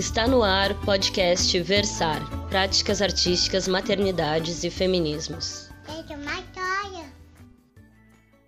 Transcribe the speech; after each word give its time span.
Está 0.00 0.26
no 0.26 0.42
ar 0.42 0.72
o 0.72 0.80
podcast 0.82 1.60
Versar 1.60 2.20
Práticas 2.48 3.02
Artísticas, 3.02 3.68
Maternidades 3.68 4.64
e 4.64 4.70
Feminismos. 4.70 5.68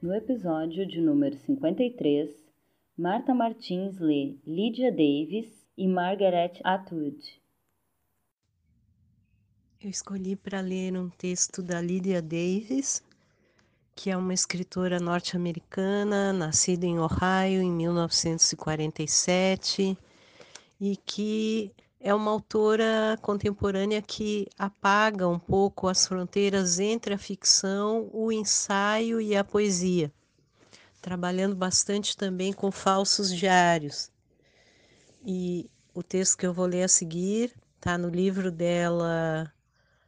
No 0.00 0.14
episódio 0.14 0.88
de 0.88 0.98
número 0.98 1.36
53, 1.36 2.30
Marta 2.96 3.34
Martins 3.34 3.98
lê 3.98 4.38
Lydia 4.46 4.90
Davis 4.90 5.66
e 5.76 5.86
Margaret 5.86 6.58
Atwood. 6.64 7.18
Eu 9.78 9.90
escolhi 9.90 10.34
para 10.34 10.62
ler 10.62 10.96
um 10.96 11.10
texto 11.10 11.62
da 11.62 11.82
Lydia 11.82 12.22
Davis, 12.22 13.04
que 13.94 14.10
é 14.10 14.16
uma 14.16 14.32
escritora 14.32 14.98
norte-americana, 14.98 16.32
nascida 16.32 16.86
em 16.86 16.98
Ohio 16.98 17.60
em 17.60 17.70
1947 17.70 19.98
e 20.84 20.96
que 20.96 21.72
é 22.00 22.12
uma 22.12 22.32
autora 22.32 23.16
contemporânea 23.22 24.02
que 24.02 24.48
apaga 24.58 25.28
um 25.28 25.38
pouco 25.38 25.86
as 25.86 26.08
fronteiras 26.08 26.80
entre 26.80 27.14
a 27.14 27.18
ficção, 27.18 28.10
o 28.12 28.32
ensaio 28.32 29.20
e 29.20 29.36
a 29.36 29.44
poesia, 29.44 30.12
trabalhando 31.00 31.54
bastante 31.54 32.16
também 32.16 32.52
com 32.52 32.72
falsos 32.72 33.32
diários. 33.32 34.10
E 35.24 35.70
o 35.94 36.02
texto 36.02 36.36
que 36.36 36.44
eu 36.44 36.52
vou 36.52 36.66
ler 36.66 36.82
a 36.82 36.88
seguir 36.88 37.54
está 37.76 37.96
no 37.96 38.08
livro 38.08 38.50
dela 38.50 39.54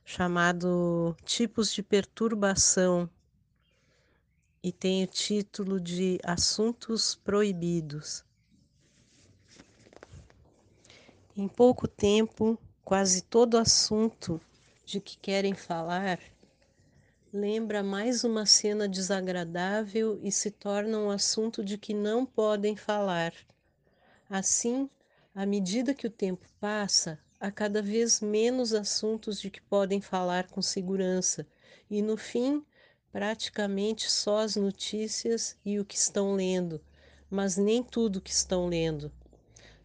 chamado 0.04 1.16
Tipos 1.24 1.72
de 1.72 1.84
Perturbação 1.84 3.08
e 4.60 4.72
tem 4.72 5.04
o 5.04 5.06
título 5.06 5.78
de 5.78 6.18
Assuntos 6.24 7.14
Proibidos. 7.14 8.24
Em 11.36 11.48
pouco 11.48 11.88
tempo, 11.88 12.56
quase 12.84 13.20
todo 13.20 13.58
assunto 13.58 14.40
de 14.84 15.00
que 15.00 15.18
querem 15.18 15.52
falar 15.52 16.20
lembra 17.32 17.82
mais 17.82 18.22
uma 18.22 18.46
cena 18.46 18.86
desagradável 18.86 20.16
e 20.22 20.30
se 20.30 20.48
torna 20.52 20.96
um 20.96 21.10
assunto 21.10 21.64
de 21.64 21.76
que 21.76 21.92
não 21.92 22.24
podem 22.24 22.76
falar. 22.76 23.34
Assim, 24.30 24.88
à 25.34 25.44
medida 25.44 25.92
que 25.92 26.06
o 26.06 26.10
tempo 26.10 26.46
passa, 26.60 27.18
há 27.40 27.50
cada 27.50 27.82
vez 27.82 28.20
menos 28.20 28.72
assuntos 28.72 29.40
de 29.40 29.50
que 29.50 29.60
podem 29.60 30.00
falar 30.00 30.46
com 30.46 30.62
segurança, 30.62 31.44
e 31.90 32.00
no 32.00 32.16
fim, 32.16 32.64
praticamente 33.10 34.08
só 34.08 34.38
as 34.38 34.54
notícias 34.54 35.58
e 35.64 35.80
o 35.80 35.84
que 35.84 35.96
estão 35.96 36.36
lendo, 36.36 36.80
mas 37.28 37.56
nem 37.56 37.82
tudo 37.82 38.20
que 38.20 38.30
estão 38.30 38.68
lendo 38.68 39.10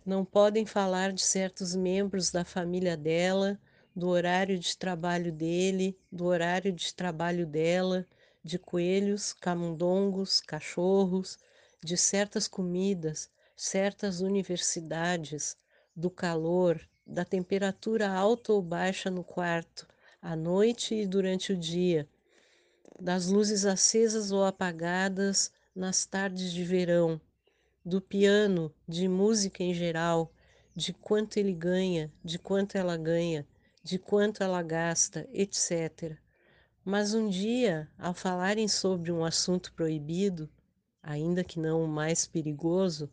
não 0.09 0.25
podem 0.25 0.65
falar 0.65 1.13
de 1.13 1.21
certos 1.21 1.75
membros 1.75 2.31
da 2.31 2.43
família 2.43 2.97
dela, 2.97 3.59
do 3.95 4.07
horário 4.07 4.57
de 4.57 4.75
trabalho 4.75 5.31
dele, 5.31 5.95
do 6.11 6.25
horário 6.25 6.73
de 6.73 6.91
trabalho 6.95 7.45
dela, 7.45 8.07
de 8.43 8.57
coelhos, 8.57 9.33
camundongos, 9.33 10.41
cachorros, 10.41 11.37
de 11.83 11.95
certas 11.95 12.47
comidas, 12.47 13.29
certas 13.55 14.19
universidades, 14.19 15.55
do 15.95 16.09
calor, 16.09 16.81
da 17.05 17.23
temperatura 17.23 18.09
alta 18.09 18.51
ou 18.51 18.63
baixa 18.63 19.11
no 19.11 19.23
quarto, 19.23 19.87
à 20.19 20.35
noite 20.35 20.95
e 20.95 21.05
durante 21.05 21.53
o 21.53 21.57
dia, 21.57 22.09
das 22.99 23.27
luzes 23.27 23.63
acesas 23.63 24.31
ou 24.31 24.43
apagadas 24.43 25.51
nas 25.75 26.03
tardes 26.03 26.51
de 26.51 26.63
verão, 26.63 27.21
do 27.85 28.01
piano, 28.01 28.73
de 28.87 29.07
música 29.07 29.63
em 29.63 29.73
geral, 29.73 30.33
de 30.75 30.93
quanto 30.93 31.37
ele 31.37 31.53
ganha, 31.53 32.11
de 32.23 32.37
quanto 32.37 32.77
ela 32.77 32.97
ganha, 32.97 33.47
de 33.81 33.97
quanto 33.97 34.43
ela 34.43 34.61
gasta, 34.61 35.27
etc. 35.31 36.17
Mas 36.83 37.13
um 37.13 37.29
dia, 37.29 37.89
ao 37.97 38.13
falarem 38.13 38.67
sobre 38.67 39.11
um 39.11 39.23
assunto 39.23 39.73
proibido, 39.73 40.49
ainda 41.01 41.43
que 41.43 41.59
não 41.59 41.83
o 41.83 41.87
mais 41.87 42.27
perigoso, 42.27 43.09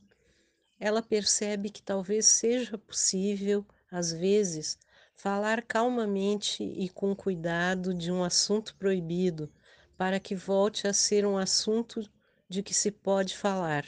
ela 0.79 1.01
percebe 1.01 1.71
que 1.71 1.83
talvez 1.83 2.27
seja 2.27 2.77
possível, 2.77 3.65
às 3.91 4.13
vezes, 4.13 4.79
falar 5.15 5.63
calmamente 5.63 6.63
e 6.65 6.89
com 6.89 7.15
cuidado 7.15 7.95
de 7.95 8.11
um 8.11 8.23
assunto 8.23 8.77
proibido, 8.77 9.51
para 9.97 10.21
que 10.21 10.35
volte 10.35 10.87
a 10.87 10.93
ser 10.93 11.25
um 11.25 11.39
assunto 11.39 12.03
de 12.49 12.63
que 12.63 12.75
se 12.75 12.91
pode 12.91 13.37
falar 13.37 13.85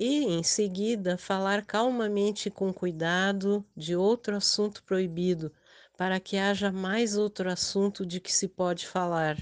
e, 0.00 0.24
em 0.26 0.44
seguida, 0.44 1.18
falar 1.18 1.66
calmamente 1.66 2.46
e 2.46 2.52
com 2.52 2.72
cuidado 2.72 3.66
de 3.76 3.96
outro 3.96 4.36
assunto 4.36 4.80
proibido, 4.84 5.52
para 5.96 6.20
que 6.20 6.36
haja 6.36 6.70
mais 6.70 7.16
outro 7.16 7.50
assunto 7.50 8.06
de 8.06 8.20
que 8.20 8.32
se 8.32 8.46
pode 8.46 8.86
falar. 8.86 9.36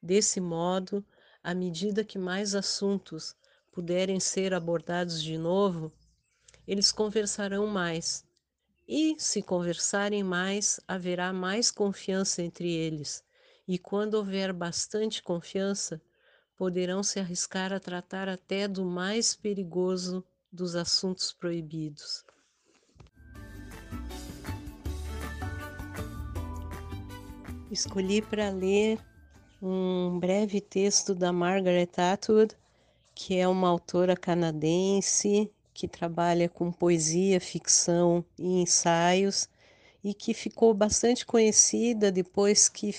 Desse 0.00 0.40
modo, 0.40 1.04
à 1.42 1.52
medida 1.52 2.04
que 2.04 2.16
mais 2.16 2.54
assuntos 2.54 3.34
puderem 3.72 4.20
ser 4.20 4.54
abordados 4.54 5.20
de 5.20 5.36
novo, 5.36 5.92
eles 6.64 6.92
conversarão 6.92 7.66
mais. 7.66 8.24
E, 8.86 9.16
se 9.18 9.42
conversarem 9.42 10.22
mais, 10.22 10.78
haverá 10.86 11.32
mais 11.32 11.72
confiança 11.72 12.40
entre 12.40 12.70
eles. 12.72 13.24
E 13.66 13.80
quando 13.80 14.14
houver 14.14 14.52
bastante 14.52 15.20
confiança, 15.20 16.00
poderão 16.56 17.02
se 17.02 17.20
arriscar 17.20 17.72
a 17.72 17.80
tratar 17.80 18.28
até 18.28 18.66
do 18.66 18.84
mais 18.84 19.34
perigoso 19.34 20.24
dos 20.50 20.74
assuntos 20.74 21.32
proibidos. 21.32 22.24
Escolhi 27.70 28.22
para 28.22 28.48
ler 28.50 28.98
um 29.60 30.18
breve 30.18 30.60
texto 30.60 31.14
da 31.14 31.32
Margaret 31.32 31.90
Atwood, 31.96 32.54
que 33.14 33.36
é 33.36 33.46
uma 33.46 33.68
autora 33.68 34.16
canadense 34.16 35.50
que 35.74 35.86
trabalha 35.86 36.48
com 36.48 36.72
poesia, 36.72 37.38
ficção 37.40 38.24
e 38.38 38.62
ensaios 38.62 39.48
e 40.02 40.14
que 40.14 40.32
ficou 40.32 40.72
bastante 40.72 41.26
conhecida 41.26 42.10
depois 42.10 42.68
que 42.68 42.94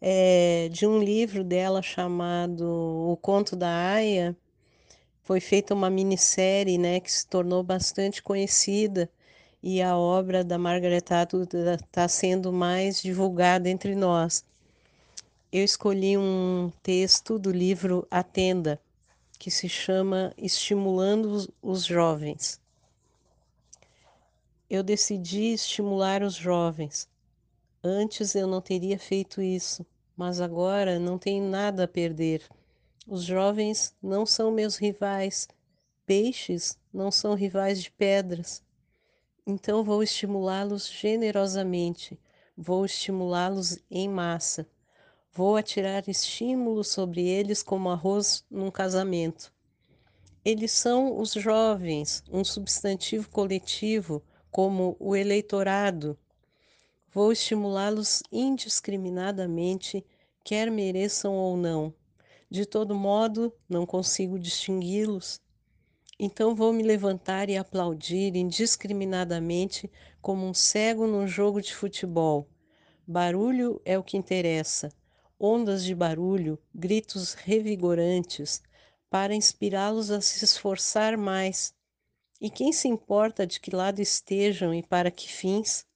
é, 0.00 0.68
de 0.70 0.86
um 0.86 0.98
livro 0.98 1.44
dela 1.44 1.82
chamado 1.82 2.64
O 2.64 3.16
Conto 3.20 3.54
da 3.54 3.92
Aya. 3.92 4.36
Foi 5.22 5.40
feita 5.40 5.74
uma 5.74 5.90
minissérie 5.90 6.78
né, 6.78 7.00
que 7.00 7.12
se 7.12 7.26
tornou 7.26 7.62
bastante 7.62 8.22
conhecida 8.22 9.10
e 9.62 9.82
a 9.82 9.96
obra 9.96 10.42
da 10.42 10.58
Margaret 10.58 11.04
Atwood 11.10 11.54
está 11.56 12.08
sendo 12.08 12.52
mais 12.52 13.02
divulgada 13.02 13.68
entre 13.68 13.94
nós. 13.94 14.44
Eu 15.52 15.64
escolhi 15.64 16.16
um 16.16 16.72
texto 16.82 17.38
do 17.38 17.50
livro 17.50 18.06
A 18.10 18.22
Tenda, 18.22 18.80
que 19.38 19.50
se 19.50 19.68
chama 19.68 20.32
Estimulando 20.38 21.52
os 21.60 21.84
Jovens. 21.84 22.60
Eu 24.68 24.82
decidi 24.82 25.52
estimular 25.52 26.22
os 26.22 26.34
jovens. 26.34 27.08
Antes 27.82 28.34
eu 28.34 28.46
não 28.46 28.60
teria 28.60 28.98
feito 28.98 29.40
isso 29.40 29.86
mas 30.20 30.38
agora 30.38 30.98
não 30.98 31.16
tenho 31.16 31.42
nada 31.48 31.84
a 31.84 31.88
perder. 31.88 32.46
Os 33.06 33.22
jovens 33.24 33.96
não 34.02 34.26
são 34.26 34.50
meus 34.50 34.76
rivais, 34.76 35.48
peixes 36.04 36.78
não 36.92 37.10
são 37.10 37.32
rivais 37.32 37.82
de 37.82 37.90
pedras. 37.90 38.62
Então 39.46 39.82
vou 39.82 40.02
estimulá-los 40.02 40.90
generosamente, 40.90 42.20
vou 42.54 42.84
estimulá-los 42.84 43.78
em 43.90 44.10
massa. 44.10 44.68
Vou 45.32 45.56
atirar 45.56 46.06
estímulos 46.06 46.88
sobre 46.88 47.26
eles 47.26 47.62
como 47.62 47.88
arroz 47.88 48.44
num 48.50 48.70
casamento. 48.70 49.50
Eles 50.44 50.70
são 50.72 51.18
os 51.18 51.32
jovens, 51.32 52.22
um 52.30 52.44
substantivo 52.44 53.30
coletivo, 53.30 54.22
como 54.50 54.98
o 55.00 55.16
eleitorado, 55.16 56.18
Vou 57.12 57.32
estimulá-los 57.32 58.22
indiscriminadamente, 58.30 60.06
quer 60.44 60.70
mereçam 60.70 61.34
ou 61.34 61.56
não. 61.56 61.92
De 62.48 62.64
todo 62.64 62.94
modo, 62.94 63.52
não 63.68 63.84
consigo 63.84 64.38
distingui-los. 64.38 65.40
Então 66.18 66.54
vou 66.54 66.72
me 66.72 66.84
levantar 66.84 67.50
e 67.50 67.56
aplaudir 67.56 68.36
indiscriminadamente, 68.36 69.90
como 70.22 70.46
um 70.46 70.54
cego 70.54 71.06
num 71.08 71.26
jogo 71.26 71.60
de 71.60 71.74
futebol. 71.74 72.48
Barulho 73.04 73.82
é 73.84 73.98
o 73.98 74.04
que 74.04 74.16
interessa. 74.16 74.92
Ondas 75.36 75.82
de 75.82 75.96
barulho, 75.96 76.60
gritos 76.72 77.34
revigorantes, 77.34 78.62
para 79.08 79.34
inspirá-los 79.34 80.12
a 80.12 80.20
se 80.20 80.44
esforçar 80.44 81.18
mais. 81.18 81.74
E 82.40 82.48
quem 82.48 82.72
se 82.72 82.86
importa 82.86 83.44
de 83.44 83.58
que 83.58 83.74
lado 83.74 84.00
estejam 84.00 84.72
e 84.72 84.80
para 84.80 85.10
que 85.10 85.28
fins? 85.28 85.89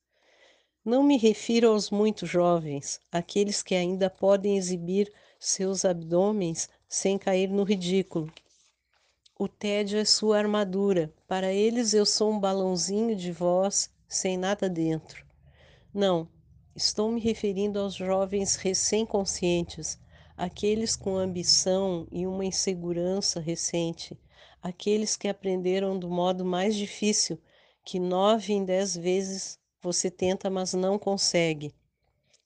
Não 0.84 1.02
me 1.02 1.16
refiro 1.16 1.70
aos 1.70 1.90
muito 1.90 2.26
jovens, 2.26 3.00
aqueles 3.10 3.62
que 3.62 3.74
ainda 3.74 4.10
podem 4.10 4.58
exibir 4.58 5.10
seus 5.40 5.82
abdômenes 5.82 6.68
sem 6.86 7.16
cair 7.16 7.48
no 7.48 7.62
ridículo. 7.62 8.30
O 9.38 9.48
tédio 9.48 9.98
é 9.98 10.04
sua 10.04 10.36
armadura. 10.36 11.10
Para 11.26 11.50
eles 11.50 11.94
eu 11.94 12.04
sou 12.04 12.30
um 12.30 12.38
balãozinho 12.38 13.16
de 13.16 13.32
voz 13.32 13.90
sem 14.06 14.36
nada 14.36 14.68
dentro. 14.68 15.24
Não, 15.92 16.28
estou 16.76 17.10
me 17.10 17.18
referindo 17.18 17.80
aos 17.80 17.94
jovens 17.94 18.56
recém-conscientes, 18.56 19.98
aqueles 20.36 20.94
com 20.94 21.16
ambição 21.16 22.06
e 22.12 22.26
uma 22.26 22.44
insegurança 22.44 23.40
recente, 23.40 24.20
aqueles 24.62 25.16
que 25.16 25.28
aprenderam 25.28 25.98
do 25.98 26.10
modo 26.10 26.44
mais 26.44 26.76
difícil, 26.76 27.40
que 27.82 27.98
nove 27.98 28.52
em 28.52 28.66
dez 28.66 28.94
vezes 28.94 29.58
você 29.84 30.10
tenta, 30.10 30.48
mas 30.48 30.72
não 30.74 30.98
consegue. 30.98 31.72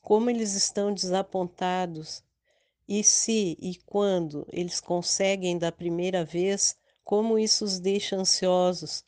Como 0.03 0.29
eles 0.29 0.55
estão 0.55 0.93
desapontados, 0.93 2.23
e 2.89 3.05
se 3.05 3.57
e 3.61 3.77
quando 3.87 4.47
eles 4.51 4.81
conseguem 4.81 5.57
da 5.57 5.71
primeira 5.71 6.25
vez, 6.25 6.77
como 7.05 7.39
isso 7.39 7.65
os 7.65 7.79
deixa 7.79 8.17
ansiosos, 8.17 9.05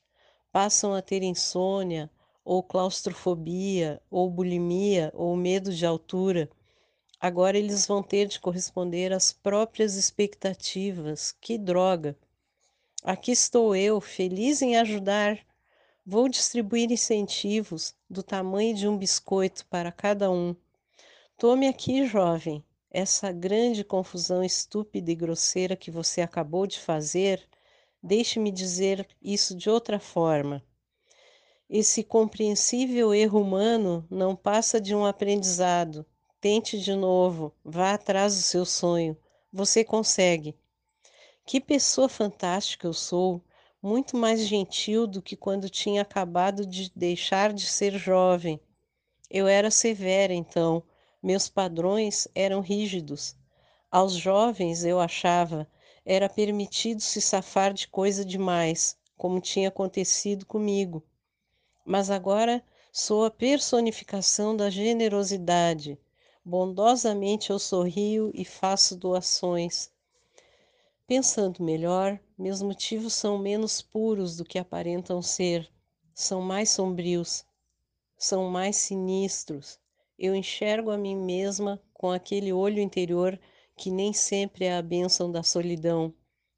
passam 0.53 0.95
a 0.95 1.03
ter 1.03 1.23
insônia, 1.23 2.11
ou 2.45 2.63
claustrofobia, 2.63 4.01
ou 4.11 4.31
bulimia, 4.31 5.11
ou 5.15 5.37
medo 5.37 5.73
de 5.73 5.85
altura. 5.85 6.49
Agora 7.21 7.59
eles 7.59 7.87
vão 7.87 8.03
ter 8.03 8.27
de 8.29 8.41
corresponder 8.41 9.13
às 9.13 9.33
próprias 9.33 9.97
expectativas. 9.97 11.33
Que 11.41 11.59
droga! 11.59 12.17
Aqui 13.03 13.33
estou 13.33 13.75
eu, 13.75 14.01
feliz 14.01 14.63
em 14.63 14.77
ajudar. 14.77 15.39
Vou 16.05 16.31
distribuir 16.31 16.91
incentivos 16.91 17.95
do 18.09 18.23
tamanho 18.23 18.75
de 18.75 18.89
um 18.89 18.97
biscoito 18.97 19.67
para 19.67 19.93
cada 19.93 20.31
um. 20.31 20.57
Tome 21.37 21.69
aqui, 21.69 22.07
jovem, 22.07 22.65
essa 22.91 23.31
grande 23.31 23.85
confusão 23.85 24.43
estúpida 24.43 25.11
e 25.11 25.15
grosseira 25.15 25.77
que 25.77 25.91
você 25.91 26.23
acabou 26.23 26.67
de 26.67 26.81
fazer. 26.81 27.47
Deixe-me 28.03 28.51
dizer 28.51 29.07
isso 29.21 29.55
de 29.55 29.69
outra 29.69 30.01
forma. 30.01 30.65
Esse 31.69 32.03
compreensível 32.03 33.15
erro 33.15 33.43
humano 33.43 34.07
não 34.11 34.35
passa 34.35 34.81
de 34.81 34.95
um 34.95 35.05
aprendizado. 35.05 36.07
Tente 36.41 36.81
de 36.81 36.95
novo, 36.95 37.55
vá 37.63 37.93
atrás 37.93 38.35
do 38.35 38.43
seu 38.43 38.65
sonho. 38.65 39.17
Você 39.53 39.85
consegue. 39.85 40.57
Que 41.45 41.61
pessoa 41.61 42.09
fantástica 42.09 42.87
eu 42.87 42.95
sou, 42.95 43.45
muito 43.83 44.17
mais 44.17 44.47
gentil 44.47 45.07
do 45.07 45.23
que 45.23 45.37
quando 45.37 45.69
tinha 45.71 46.03
acabado 46.03 46.67
de 46.67 46.91
deixar 46.95 47.53
de 47.53 47.67
ser 47.67 47.99
jovem. 47.99 48.61
Eu 49.31 49.47
era 49.47 49.71
severa 49.71 50.33
então, 50.33 50.83
meus 51.23 51.49
padrões 51.49 52.29
eram 52.35 52.61
rígidos. 52.61 53.37
Aos 53.91 54.15
jovens, 54.15 54.85
eu 54.85 55.01
achava, 55.01 55.69
era 56.05 56.29
permitido 56.29 57.01
se 57.01 57.21
safar 57.21 57.73
de 57.73 57.89
coisa 57.89 58.25
demais, 58.25 58.97
como 59.17 59.41
tinha 59.41 59.69
acontecido 59.69 60.47
comigo 60.47 61.05
mas 61.91 62.09
agora 62.09 62.63
sou 62.93 63.25
a 63.25 63.31
personificação 63.31 64.57
da 64.57 64.71
generosidade. 64.71 65.99
Bondosamente 66.45 67.51
eu 67.51 67.59
sorrio 67.59 68.31
e 68.33 68.45
faço 68.45 68.97
doações. 68.97 69.91
Pensando 71.11 71.61
melhor, 71.61 72.21
meus 72.39 72.63
motivos 72.63 73.15
são 73.15 73.37
menos 73.37 73.83
puros 73.83 74.37
do 74.37 74.45
que 74.45 74.61
aparentam 74.61 75.21
ser, 75.21 75.69
são 76.15 76.41
mais 76.41 76.71
sombrios, 76.71 77.45
são 78.17 78.49
mais 78.49 78.77
sinistros. 78.77 79.81
Eu 80.17 80.37
enxergo 80.37 80.89
a 80.89 80.97
mim 80.97 81.17
mesma 81.17 81.83
com 81.93 82.13
aquele 82.13 82.53
olho 82.53 82.79
interior 82.79 83.37
que 83.77 83.91
nem 83.91 84.13
sempre 84.13 84.67
é 84.67 84.77
a 84.77 84.81
bênção 84.81 85.33
da 85.33 85.43
solidão, 85.43 86.15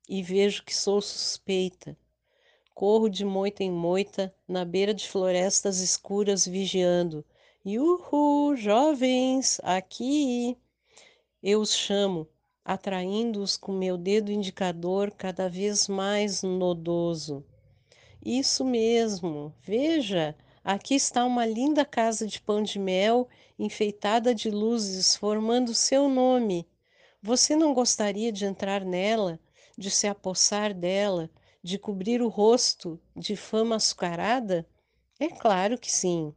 e 0.06 0.22
vejo 0.22 0.62
que 0.66 0.76
sou 0.76 1.00
suspeita, 1.00 1.96
Corro 2.74 3.08
de 3.08 3.24
moita 3.24 3.64
em 3.64 3.72
moita, 3.72 4.34
na 4.46 4.66
beira 4.66 4.92
de 4.92 5.08
florestas 5.08 5.80
escuras 5.80 6.46
vigiando. 6.46 7.24
Yuhu, 7.66 8.54
jovens, 8.54 9.58
aqui! 9.64 10.58
Eu 11.42 11.62
os 11.62 11.74
chamo, 11.74 12.28
atraindo-os 12.64 13.56
com 13.56 13.72
meu 13.72 13.96
dedo 13.96 14.30
indicador 14.30 15.10
cada 15.10 15.48
vez 15.48 15.88
mais 15.88 16.42
nodoso. 16.42 17.44
Isso 18.24 18.64
mesmo, 18.64 19.52
veja, 19.60 20.36
aqui 20.62 20.94
está 20.94 21.24
uma 21.24 21.44
linda 21.44 21.84
casa 21.84 22.26
de 22.26 22.40
pão 22.40 22.62
de 22.62 22.78
mel 22.78 23.28
enfeitada 23.58 24.34
de 24.34 24.50
luzes 24.50 25.16
formando 25.16 25.74
seu 25.74 26.08
nome. 26.08 26.68
Você 27.20 27.56
não 27.56 27.74
gostaria 27.74 28.30
de 28.30 28.44
entrar 28.44 28.84
nela, 28.84 29.40
de 29.76 29.90
se 29.90 30.06
apossar 30.06 30.72
dela, 30.72 31.30
de 31.62 31.78
cobrir 31.78 32.22
o 32.22 32.28
rosto 32.28 33.00
de 33.16 33.36
fama 33.36 33.76
açucarada? 33.76 34.66
É 35.18 35.28
claro 35.28 35.78
que 35.78 35.90
sim. 35.90 36.34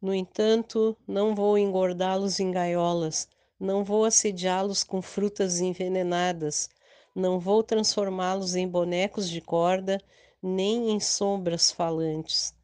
No 0.00 0.14
entanto, 0.14 0.96
não 1.06 1.34
vou 1.34 1.58
engordá-los 1.58 2.40
em 2.40 2.50
gaiolas, 2.50 3.28
não 3.58 3.82
vou 3.82 4.04
assediá-los 4.04 4.84
com 4.84 5.02
frutas 5.02 5.60
envenenadas, 5.60 6.70
não 7.14 7.40
vou 7.40 7.62
transformá-los 7.62 8.54
em 8.54 8.68
bonecos 8.68 9.28
de 9.28 9.40
corda, 9.40 10.00
nem 10.40 10.90
em 10.90 11.00
sombras 11.00 11.72
falantes. 11.72 12.54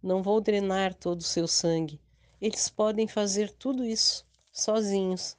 Não 0.00 0.22
vou 0.22 0.40
drenar 0.40 0.94
todo 0.94 1.20
o 1.20 1.24
seu 1.24 1.48
sangue. 1.48 2.00
Eles 2.40 2.68
podem 2.68 3.08
fazer 3.08 3.50
tudo 3.50 3.84
isso 3.84 4.24
sozinhos. 4.52 5.36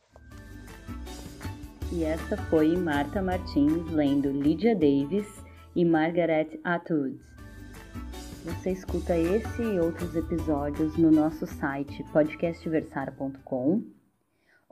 E 1.93 2.03
essa 2.03 2.35
foi 2.49 2.75
Marta 2.75 3.21
Martins 3.21 3.89
lendo 3.91 4.29
Lydia 4.29 4.75
Davis 4.75 5.27
e 5.75 5.85
Margaret 5.85 6.59
Atwood. 6.63 7.17
Você 8.43 8.71
escuta 8.71 9.17
esse 9.17 9.61
e 9.61 9.79
outros 9.79 10.15
episódios 10.15 10.97
no 10.97 11.09
nosso 11.09 11.47
site 11.47 12.03
podcastversar.com 12.11 13.94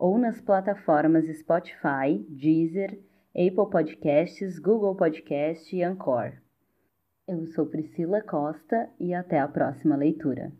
ou 0.03 0.17
nas 0.17 0.41
plataformas 0.41 1.25
Spotify, 1.37 2.25
Deezer, 2.27 2.99
Apple 3.29 3.69
Podcasts, 3.71 4.59
Google 4.59 4.95
Podcast 4.95 5.73
e 5.73 5.81
Anchor. 5.81 6.33
Eu 7.25 7.47
sou 7.47 7.67
Priscila 7.67 8.21
Costa 8.21 8.89
e 8.99 9.13
até 9.13 9.39
a 9.39 9.47
próxima 9.47 9.95
leitura. 9.95 10.51